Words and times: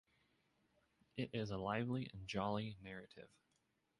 It 1.15 1.29
is 1.33 1.51
a 1.51 1.59
lively 1.59 2.09
and 2.11 2.27
jolly 2.27 2.75
narrative. 2.81 3.29